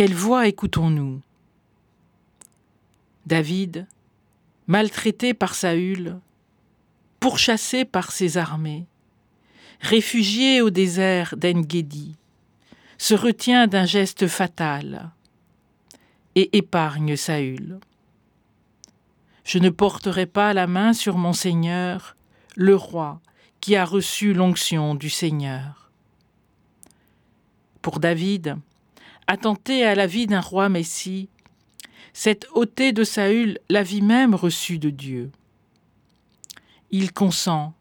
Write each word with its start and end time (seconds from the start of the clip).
Quelle 0.00 0.14
voix 0.14 0.48
écoutons-nous? 0.48 1.20
David, 3.26 3.86
maltraité 4.66 5.34
par 5.34 5.54
Saül, 5.54 6.18
pourchassé 7.20 7.84
par 7.84 8.10
ses 8.10 8.38
armées, 8.38 8.86
réfugié 9.82 10.62
au 10.62 10.70
désert 10.70 11.36
d'Engedi, 11.36 12.16
se 12.96 13.12
retient 13.12 13.66
d'un 13.66 13.84
geste 13.84 14.26
fatal 14.26 15.10
et 16.34 16.56
épargne 16.56 17.14
Saül. 17.14 17.78
Je 19.44 19.58
ne 19.58 19.68
porterai 19.68 20.24
pas 20.24 20.54
la 20.54 20.66
main 20.66 20.94
sur 20.94 21.18
mon 21.18 21.34
Seigneur, 21.34 22.16
le 22.56 22.74
roi, 22.74 23.20
qui 23.60 23.76
a 23.76 23.84
reçu 23.84 24.32
l'onction 24.32 24.94
du 24.94 25.10
Seigneur. 25.10 25.90
Pour 27.82 28.00
David, 28.00 28.56
attenter 29.30 29.84
à 29.84 29.94
la 29.94 30.08
vie 30.08 30.26
d'un 30.26 30.40
roi 30.40 30.68
Messie, 30.68 31.28
cette 32.12 32.48
ôter 32.52 32.90
de 32.90 33.04
Saül 33.04 33.60
la 33.68 33.84
vie 33.84 34.02
même 34.02 34.34
reçue 34.34 34.80
de 34.80 34.90
Dieu. 34.90 35.30
Il 36.90 37.12
consent 37.12 37.72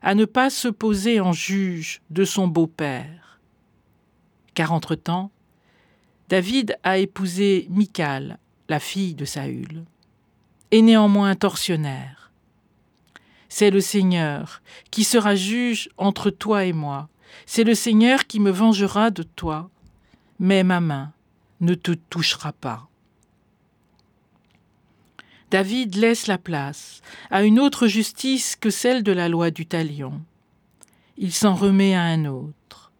à 0.00 0.14
ne 0.14 0.26
pas 0.26 0.48
se 0.48 0.68
poser 0.68 1.18
en 1.18 1.32
juge 1.32 2.02
de 2.10 2.24
son 2.24 2.46
beau-père. 2.46 3.40
Car 4.54 4.70
entre-temps, 4.72 5.32
David 6.28 6.78
a 6.84 6.98
épousé 6.98 7.66
Michal, 7.68 8.38
la 8.68 8.78
fille 8.78 9.16
de 9.16 9.24
Saül, 9.24 9.84
et 10.70 10.82
néanmoins 10.82 11.34
tortionnaire. 11.34 12.30
C'est 13.48 13.72
le 13.72 13.80
Seigneur 13.80 14.62
qui 14.92 15.02
sera 15.02 15.34
juge 15.34 15.88
entre 15.96 16.30
toi 16.30 16.64
et 16.64 16.72
moi. 16.72 17.08
C'est 17.44 17.64
le 17.64 17.74
Seigneur 17.74 18.28
qui 18.28 18.38
me 18.38 18.52
vengera 18.52 19.10
de 19.10 19.24
toi, 19.24 19.68
mais 20.42 20.64
ma 20.64 20.80
main 20.80 21.12
ne 21.60 21.74
te 21.74 21.92
touchera 21.92 22.52
pas. 22.52 22.88
David 25.52 25.94
laisse 25.94 26.26
la 26.26 26.36
place 26.36 27.00
à 27.30 27.44
une 27.44 27.60
autre 27.60 27.86
justice 27.86 28.56
que 28.56 28.68
celle 28.68 29.04
de 29.04 29.12
la 29.12 29.28
loi 29.28 29.52
du 29.52 29.66
talion. 29.66 30.20
Il 31.16 31.32
s'en 31.32 31.54
remet 31.54 31.94
à 31.94 32.02
un 32.02 32.24
autre, 32.24 32.90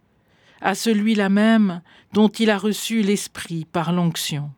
à 0.61 0.77
celui-là 0.77 1.29
même 1.29 1.83
dont 2.13 2.29
il 2.29 2.49
a 2.49 2.59
reçu 2.59 3.03
l'Esprit 3.03 3.65
par 3.65 3.93
l'onction. 3.93 4.53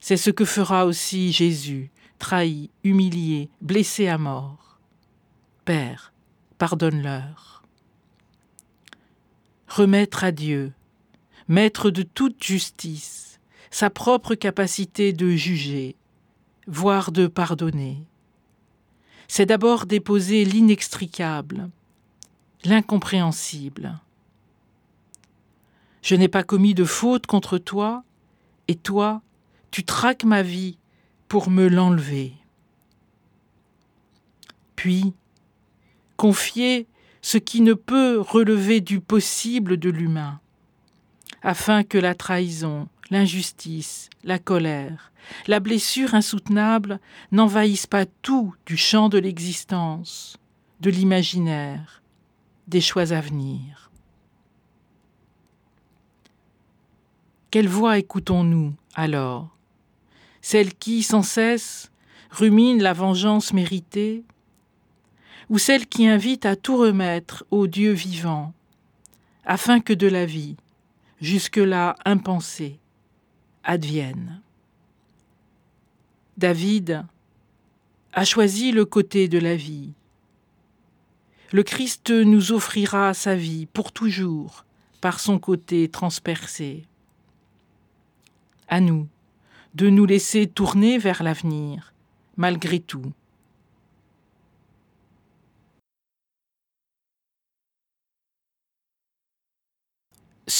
C'est 0.00 0.16
ce 0.16 0.30
que 0.30 0.46
fera 0.46 0.86
aussi 0.86 1.32
Jésus, 1.32 1.90
trahi, 2.18 2.70
humilié, 2.82 3.50
blessé 3.60 4.08
à 4.08 4.16
mort. 4.16 4.78
Père, 5.66 6.14
pardonne-leur. 6.56 7.62
Remettre 9.68 10.24
à 10.24 10.32
Dieu, 10.32 10.72
maître 11.48 11.90
de 11.90 12.02
toute 12.02 12.42
justice, 12.42 13.40
sa 13.70 13.90
propre 13.90 14.34
capacité 14.34 15.12
de 15.12 15.30
juger, 15.30 15.96
voire 16.66 17.12
de 17.12 17.26
pardonner. 17.26 18.02
C'est 19.28 19.46
d'abord 19.46 19.86
déposer 19.86 20.44
l'inextricable, 20.44 21.68
l'incompréhensible. 22.64 23.98
Je 26.02 26.14
n'ai 26.14 26.28
pas 26.28 26.44
commis 26.44 26.74
de 26.74 26.84
faute 26.84 27.26
contre 27.26 27.58
toi, 27.58 28.04
et 28.68 28.76
toi, 28.76 29.22
tu 29.70 29.84
traques 29.84 30.24
ma 30.24 30.42
vie 30.42 30.78
pour 31.28 31.50
me 31.50 31.68
l'enlever. 31.68 32.32
Puis, 34.76 35.12
confier 36.16 36.86
ce 37.22 37.38
qui 37.38 37.60
ne 37.60 37.74
peut 37.74 38.20
relever 38.20 38.80
du 38.80 39.00
possible 39.00 39.76
de 39.76 39.90
l'humain, 39.90 40.40
afin 41.46 41.84
que 41.84 41.96
la 41.96 42.16
trahison, 42.16 42.88
l'injustice, 43.08 44.10
la 44.24 44.40
colère, 44.40 45.12
la 45.46 45.60
blessure 45.60 46.16
insoutenable 46.16 46.98
n'envahissent 47.30 47.86
pas 47.86 48.04
tout 48.04 48.52
du 48.66 48.76
champ 48.76 49.08
de 49.08 49.18
l'existence, 49.18 50.38
de 50.80 50.90
l'imaginaire, 50.90 52.02
des 52.66 52.80
choix 52.80 53.12
à 53.12 53.20
venir. 53.20 53.92
Quelle 57.52 57.68
voix 57.68 57.96
écoutons-nous 57.96 58.74
alors? 58.96 59.56
Celle 60.42 60.74
qui, 60.74 61.04
sans 61.04 61.22
cesse, 61.22 61.92
rumine 62.32 62.82
la 62.82 62.92
vengeance 62.92 63.52
méritée? 63.52 64.24
Ou 65.48 65.58
celle 65.58 65.86
qui 65.86 66.08
invite 66.08 66.44
à 66.44 66.56
tout 66.56 66.76
remettre 66.76 67.46
au 67.52 67.68
Dieu 67.68 67.92
vivant, 67.92 68.52
afin 69.44 69.78
que 69.78 69.92
de 69.92 70.08
la 70.08 70.26
vie, 70.26 70.56
jusque-là 71.20 71.96
impensée, 72.04 72.78
advienne. 73.64 74.40
David 76.36 77.04
a 78.12 78.24
choisi 78.24 78.72
le 78.72 78.84
côté 78.84 79.28
de 79.28 79.38
la 79.38 79.56
vie. 79.56 79.92
Le 81.52 81.62
Christ 81.62 82.10
nous 82.10 82.52
offrira 82.52 83.14
sa 83.14 83.36
vie 83.36 83.66
pour 83.66 83.92
toujours 83.92 84.64
par 85.00 85.20
son 85.20 85.38
côté 85.38 85.88
transpercé. 85.88 86.84
À 88.68 88.80
nous 88.80 89.08
de 89.74 89.90
nous 89.90 90.06
laisser 90.06 90.46
tourner 90.46 90.98
vers 90.98 91.22
l'avenir, 91.22 91.92
malgré 92.36 92.80
tout, 92.80 93.12